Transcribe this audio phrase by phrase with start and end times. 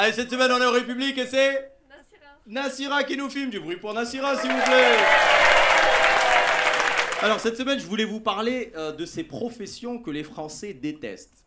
[0.00, 1.72] Allez, cette semaine, on est en République et c'est
[2.46, 3.50] Nassira qui nous filme.
[3.50, 4.96] Du bruit pour Nassira, s'il vous plaît.
[7.20, 11.44] Alors, cette semaine, je voulais vous parler euh, de ces professions que les Français détestent.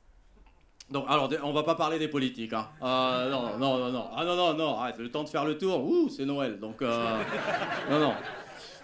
[0.90, 2.68] Donc, alors, on va pas parler des politiques, hein.
[2.84, 4.10] Euh, non, non, non, non.
[4.14, 5.86] Ah non, non, non, arrête, le temps de faire le tour.
[5.86, 6.82] Ouh, c'est Noël, donc...
[6.82, 7.24] euh,
[7.90, 8.14] non, non.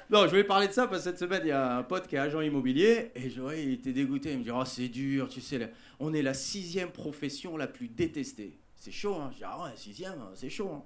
[0.09, 2.07] Non, je voulais parler de ça parce que cette semaine, il y a un pote
[2.07, 4.31] qui est agent immobilier et je vois, il était dégoûté.
[4.31, 7.89] Il me dit Oh, c'est dur, tu sais, on est la sixième profession la plus
[7.89, 8.57] détestée.
[8.79, 9.29] C'est chaud, hein.
[9.33, 10.71] Je dis Ah ouais, sixième, c'est chaud.
[10.73, 10.83] hein.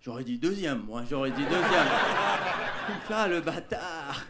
[0.00, 1.60] J'aurais dit deuxième, moi, j'aurais dit deuxième.
[3.06, 4.24] Fait Ah, le bâtard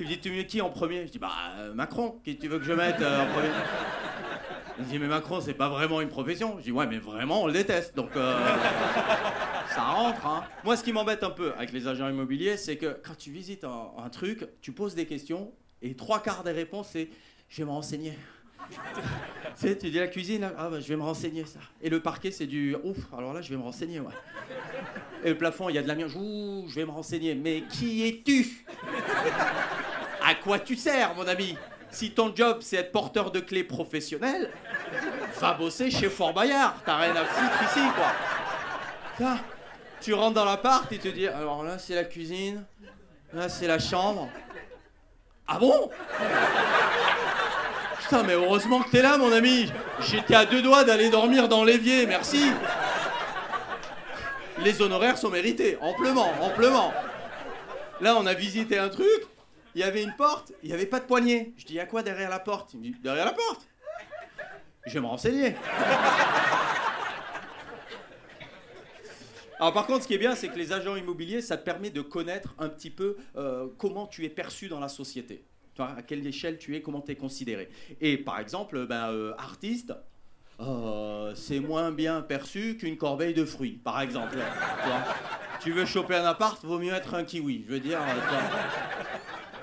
[0.00, 1.06] Il me dit Tu mets qui en premier?
[1.06, 3.48] Je dis Bah, euh, Macron, qui tu veux que je mette euh, en premier?
[4.78, 6.56] Il me dit Mais Macron, c'est pas vraiment une profession.
[6.58, 7.94] Je dis Ouais, mais vraiment, on le déteste.
[7.94, 8.16] Donc.
[8.16, 8.56] euh,
[9.74, 10.44] ça rentre, hein.
[10.64, 13.62] Moi, ce qui m'embête un peu avec les agents immobiliers, c'est que quand tu visites
[13.64, 17.08] un, un truc, tu poses des questions et trois quarts des réponses, c'est
[17.48, 18.18] je vais me renseigner.
[19.60, 21.58] tu sais, tu dis la cuisine, ah bah, je vais me renseigner ça.
[21.82, 24.12] Et le parquet, c'est du ouf, alors là, je vais me renseigner, ouais.
[25.24, 27.34] Et le plafond, il y a de l'amiante, ouh, je vais me renseigner.
[27.34, 28.64] Mais qui es-tu?
[30.22, 31.56] À quoi tu sers, mon ami?
[31.90, 34.50] Si ton job, c'est être porteur de clés professionnel,
[35.40, 36.76] va bosser chez Fort Bayard.
[36.84, 38.12] T'as rien à foutre ici, quoi.
[39.16, 39.40] Tiens,
[40.00, 42.64] tu rentres dans l'appart et te dis alors là c'est la cuisine,
[43.34, 44.28] là c'est la chambre.
[45.46, 45.90] Ah bon?
[48.12, 49.70] Mais heureusement que t'es là mon ami.
[50.00, 52.42] J'étais à deux doigts d'aller dormir dans l'évier, merci.
[54.58, 56.92] Les honoraires sont mérités, amplement, amplement.
[58.00, 59.26] Là on a visité un truc,
[59.76, 61.54] il y avait une porte, il n'y avait pas de poignée.
[61.56, 62.74] Je dis à quoi derrière la porte?
[62.74, 63.68] Il me dit derrière la porte.
[64.86, 65.54] Je vais me renseigner.
[69.60, 71.90] Alors par contre, ce qui est bien, c'est que les agents immobiliers, ça te permet
[71.90, 75.44] de connaître un petit peu euh, comment tu es perçu dans la société.
[75.78, 77.70] À quelle échelle tu es, comment tu es considéré.
[78.00, 79.94] Et par exemple, ben, euh, artiste,
[80.60, 84.36] euh, c'est moins bien perçu qu'une corbeille de fruits, par exemple.
[85.60, 87.64] Tu, veux choper un appart, vaut mieux être un kiwi.
[87.66, 87.98] Je veux dire.
[87.98, 88.40] euh.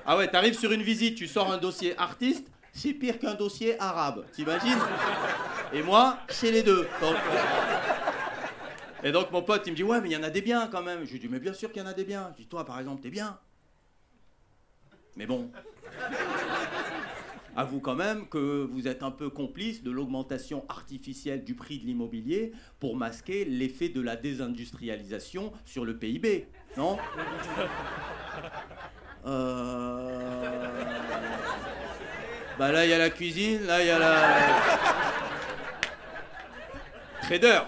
[0.06, 3.78] Ah ouais, t'arrives sur une visite, tu sors un dossier artiste, c'est pire qu'un dossier
[3.80, 4.24] arabe.
[4.32, 4.78] T'imagines?
[5.72, 6.88] Et moi, c'est les deux.
[9.04, 10.66] Et donc mon pote, il me dit ouais mais il y en a des biens
[10.66, 11.04] quand même.
[11.04, 12.30] Je lui dis mais bien sûr qu'il y en a des biens.
[12.32, 13.38] Je dis toi par exemple t'es bien.
[15.18, 15.50] Mais bon.
[17.56, 21.86] Avoue quand même que vous êtes un peu complice de l'augmentation artificielle du prix de
[21.86, 26.46] l'immobilier pour masquer l'effet de la désindustrialisation sur le PIB,
[26.76, 26.98] non?
[29.26, 30.84] Euh...
[32.56, 34.38] Bah là il y a la cuisine, là il y a la...
[37.22, 37.62] Trader.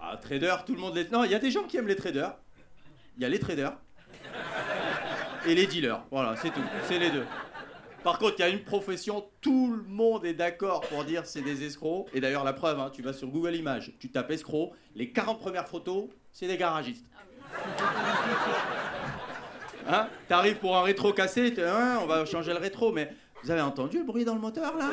[0.00, 1.08] Ah, trader, tout le monde les.
[1.10, 2.34] Non, il y a des gens qui aiment les traders.
[3.18, 3.76] Il y a les traders.
[5.46, 6.02] Et les dealers.
[6.10, 6.62] Voilà, c'est tout.
[6.88, 7.24] C'est les deux.
[8.02, 11.40] Par contre, il y a une profession, tout le monde est d'accord pour dire c'est
[11.40, 12.08] des escrocs.
[12.12, 15.38] Et d'ailleurs, la preuve, hein, tu vas sur Google Images, tu tapes escroc, les 40
[15.38, 17.06] premières photos, c'est des garagistes.
[19.88, 23.60] Hein T'arrives pour un rétro cassé, hein, on va changer le rétro, mais vous avez
[23.60, 24.90] entendu le bruit dans le moteur là?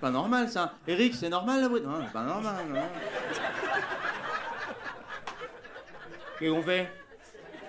[0.00, 0.74] Pas normal ça.
[0.86, 1.80] Eric, c'est normal le bruit?
[1.80, 2.54] Non, c'est pas normal.
[6.38, 6.90] Qu'est-ce qu'on fait?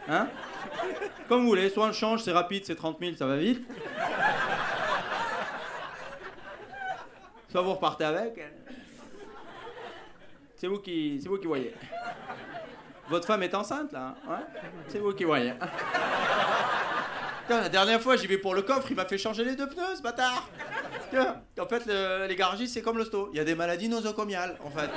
[0.10, 0.28] Hein
[1.28, 3.62] Comme vous voulez, soit on change, c'est rapide, c'est 30 000, ça va vite.
[7.52, 8.40] Soit vous repartez avec.
[10.56, 11.74] C'est vous qui, voyez.
[13.08, 14.42] Votre femme est enceinte là, hein
[14.88, 15.54] C'est vous qui voyez.
[17.50, 19.96] La dernière fois, j'y vais pour le coffre, il m'a fait changer les deux pneus,
[19.98, 20.48] ce bâtard.
[21.60, 23.30] En fait, le- les garagistes, c'est comme l'hosto.
[23.34, 24.90] Il y a des maladies nosocomiales, en fait.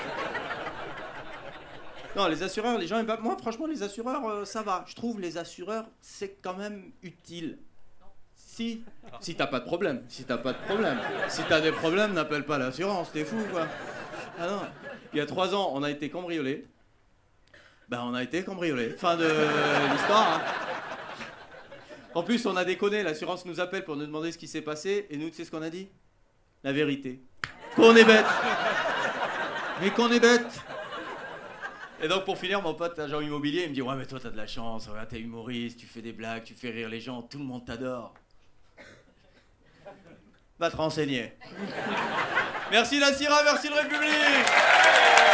[2.14, 3.16] Non, les assureurs, les gens aiment pas.
[3.16, 4.84] Moi, franchement, les assureurs, euh, ça va.
[4.86, 7.58] Je trouve les assureurs, c'est quand même utile.
[8.36, 8.84] Si,
[9.20, 10.02] si t'as pas de problème.
[10.08, 10.98] Si t'as pas de problème.
[11.28, 13.66] Si t'as des problèmes, n'appelle pas l'assurance, t'es fou, quoi.
[14.38, 14.60] Ah non.
[15.14, 16.66] Il y a trois ans, on a été cambriolé.
[17.88, 18.90] Ben, on a été cambriolé.
[18.90, 19.24] Fin de
[19.92, 20.34] l'histoire.
[20.34, 20.40] hein.
[22.14, 23.02] En plus, on a déconné.
[23.02, 25.06] L'assurance nous appelle pour nous demander ce qui s'est passé.
[25.08, 25.88] Et nous, tu sais ce qu'on a dit?
[26.62, 27.20] La vérité.
[27.74, 28.26] Qu'on est bête.
[29.80, 30.60] Mais qu'on est bête.
[32.02, 34.30] Et donc, pour finir, mon pote agent immobilier, il me dit Ouais, mais toi, t'as
[34.30, 34.88] de la chance.
[34.88, 37.64] Regarde, t'es humoriste, tu fais des blagues, tu fais rire les gens, tout le monde
[37.64, 38.12] t'adore.
[40.58, 41.32] Va te renseigner.
[42.72, 45.31] Merci la merci le République